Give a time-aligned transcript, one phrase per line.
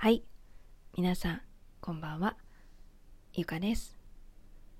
[0.00, 0.22] はい。
[0.96, 1.40] 皆さん
[1.80, 2.36] こんばんは。
[3.34, 3.98] ゆかです。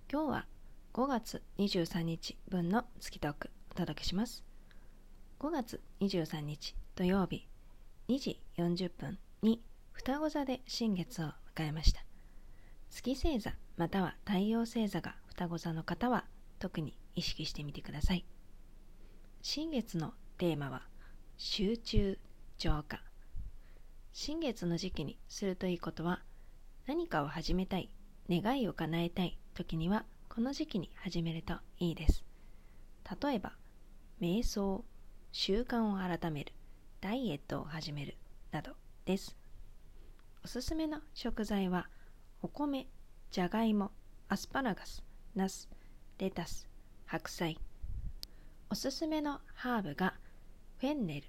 [0.08, 0.46] 今日は
[0.94, 4.44] 5月23日分の月トークお届けします。
[5.41, 7.49] 5月23日土曜日
[8.09, 9.61] 2時40分に
[9.91, 11.25] 双子座で新月を
[11.57, 12.05] 迎えました。
[12.89, 16.27] 月星座または太陽星座が双子座の方は
[16.61, 18.25] 特に意識してみてください。
[19.43, 20.82] 新月のテーマは
[21.37, 22.16] 集中
[22.57, 23.07] 浄化。
[24.21, 26.21] 新月の時期にするといいことは
[26.89, 27.89] 何かを始めたい
[28.29, 32.24] 願いを叶えたい時にはこの時期に始めるといいです。
[33.22, 33.52] 例えば
[34.20, 34.84] 瞑想
[35.30, 36.52] 習慣を改める
[37.00, 38.16] ダイエットを始める
[38.50, 38.72] など
[39.04, 39.36] です。
[40.42, 41.88] おすすめの食材は
[42.42, 42.88] お米
[43.30, 43.92] じゃがいも
[44.28, 45.05] アスパラガス
[45.36, 45.70] ナス
[46.19, 46.69] レタス
[47.06, 47.56] 白菜。
[48.69, 50.14] おすすめのハーブが
[50.78, 51.28] フェンネル。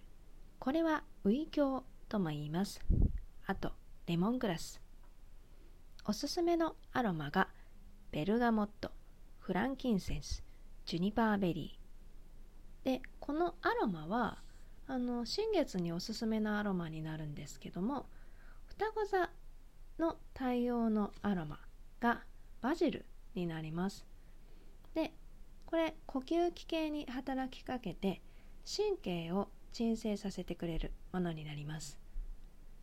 [0.58, 2.82] これはウイキョウとも言います。
[3.46, 3.72] あと
[4.08, 4.82] レモングラス。
[6.06, 7.50] おすすめのアロマが
[8.12, 8.90] ベルガモット
[9.38, 10.44] フランキンセンス
[10.88, 12.86] ジュニパーベリー。
[12.86, 14.40] でこのアロマは
[14.88, 18.08] あの新月におすすめのアロマになるんですけども
[18.66, 19.30] 双子座
[20.00, 21.60] の対応のアロマ
[22.00, 22.24] が
[22.62, 24.08] バジルになります。
[24.96, 25.14] で
[25.68, 28.24] これ呼吸器系に働きかけて
[28.66, 32.00] 神経を鎮静させてくれるものになります。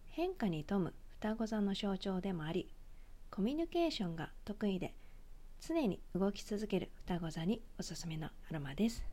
[0.09, 2.69] 変化に富む双子座の象徴でもあり
[3.31, 4.95] コミュニケーションが得意で
[5.61, 9.05] 常に動き続ける双子座におすすめのアロマです。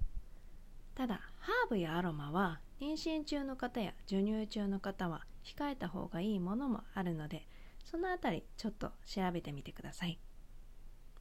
[0.95, 7.47] ただハーブやアロマは妊娠中の方や授乳中の方は控えた方がいいものもあるので
[7.83, 10.19] そのあたりちょっと調べてみてください。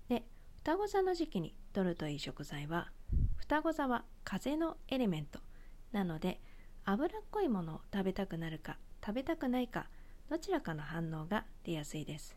[0.09, 0.25] で
[0.59, 2.91] 双子座の時期に摂るといい食材は
[3.37, 5.41] 双子座は風のエレメント。
[5.93, 6.41] なので
[6.85, 9.87] 脂っこいものを食べたくなるか食べたくないか
[10.31, 12.37] どちらかの反応が出やすいです。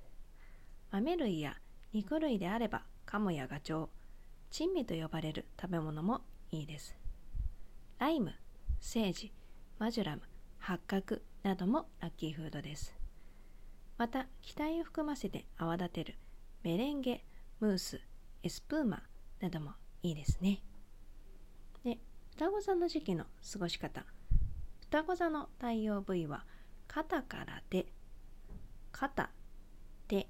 [0.91, 1.55] 豆類や
[1.93, 3.89] 肉類であればカモやガチョウ
[4.51, 6.21] 珍味と呼ばれる食べ物も
[6.51, 6.95] いいです。
[7.99, 8.33] ライム
[8.79, 9.33] セージ
[9.79, 10.21] マジュラム
[10.59, 12.95] 八角などもラッキーフードです。
[13.97, 16.15] また気体を含ませて泡立てる
[16.63, 17.23] メレンゲ
[17.59, 18.01] ムース
[18.43, 19.03] エスプーマ
[19.39, 19.71] なども
[20.03, 20.61] いいですね。
[22.37, 23.23] 双子座の時期の
[23.53, 24.03] 過ごし方。
[24.81, 26.43] 双子座の太陽部位は
[26.85, 27.85] 肩から手
[28.91, 29.29] 肩
[30.09, 30.27] 手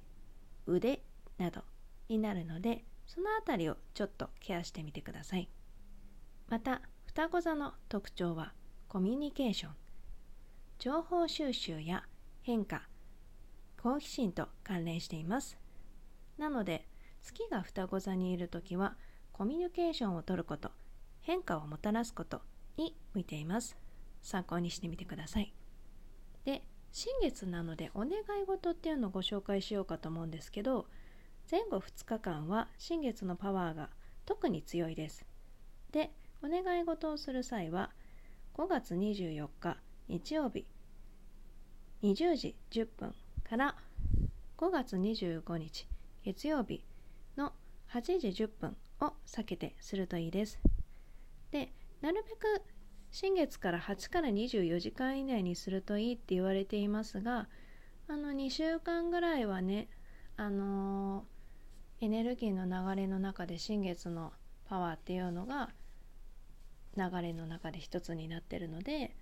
[0.67, 1.01] 腕
[1.39, 1.63] など
[2.07, 5.49] になるのでそのあたりをちょっとケアしてみてください。
[6.47, 8.53] また双子座の特徴は
[8.87, 9.71] コミュニケーション。
[10.77, 12.03] 情報収集や
[12.43, 12.83] 変化
[13.81, 15.57] 好奇心と関連しています。
[16.37, 16.87] なので
[17.23, 18.95] 月が双子座にいる時は
[19.31, 20.69] コミュニケーションをとること。
[21.25, 22.41] 変化をもたらすこと
[22.77, 23.75] に向いています。
[24.21, 25.51] 参考にしてみてください。
[26.45, 30.85] で新月なのでお願い事っていうのをご紹介しようかと思うんですけど
[31.49, 33.89] 前後2日間は新月のパワーが
[34.27, 35.25] 特に強いです。
[35.91, 36.11] で
[36.43, 37.91] お願い事をする際は
[38.53, 40.67] 5月24日日曜日
[42.03, 43.15] 20時10分
[43.49, 43.75] から
[44.59, 45.87] 5月25日
[46.23, 46.85] 月曜日
[47.35, 47.51] の
[47.91, 50.59] 8時10分を避けてするといいです。
[51.51, 52.61] でなるべく
[53.11, 57.47] 新月から8から24時間以内にするといいって言われていますが
[58.07, 59.87] あの2週間ぐらいはね
[60.37, 64.33] あのー、エネルギーの流れの中で新月の
[64.67, 65.69] パワーっていうのが
[66.97, 69.15] 流れの中で一つになってるので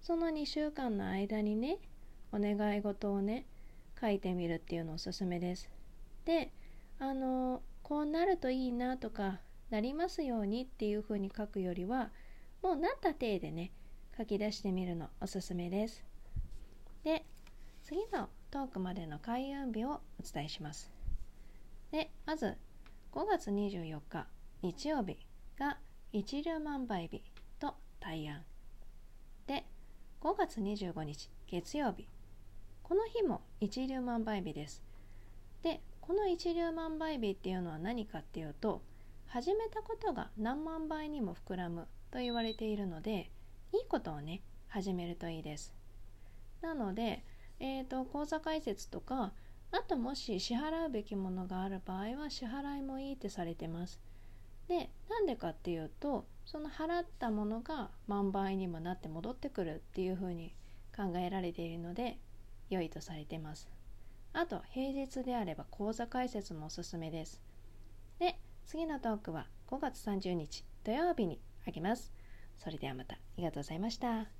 [0.00, 1.78] その2週間の間にね
[2.32, 3.46] お願い事をね
[4.00, 5.68] 書いてみるっていうのおすすめです。
[6.24, 6.52] で
[6.98, 9.40] あのこうなるといいなとか
[9.70, 12.10] なりますようにっていうふうに書くよりは
[12.62, 13.72] もうなった体でね
[14.16, 16.04] 書き出してみるのおすすめです。
[17.04, 17.24] で
[17.84, 20.90] 次のトークまでの開運日をお伝えします。
[21.90, 22.56] でまず
[23.12, 24.26] 5月24日
[24.62, 25.18] 日曜日
[25.58, 25.78] が
[26.12, 27.22] 一粒万倍日
[27.58, 28.42] と大安。
[29.46, 29.64] で
[30.20, 32.08] 5月25日月曜日。
[32.82, 34.82] この日も一粒万倍日です。
[35.62, 38.82] でこの一粒万倍日っていうのは何かっていうと
[39.28, 43.30] 始めたことが何万倍にも膨らむと言われているので
[43.72, 45.74] いいことをね始めるといいです。
[46.62, 47.24] なので、
[47.60, 49.32] えーと、口座開設とか
[49.70, 54.00] あともし支払うべきものがある場合は支払いもいいってされてます。
[54.66, 60.54] でなんでかっていうとその払ったものが万倍にもなって戻ってくるっていうふうに
[60.96, 62.18] 考えられているので
[62.70, 63.68] 良いとされてます。
[64.32, 67.42] あと平日であれば口座開設もおすすめです。
[68.18, 72.12] で次のトークは5月30日土曜日にあげます。
[72.58, 74.37] それではまたありがとうございました。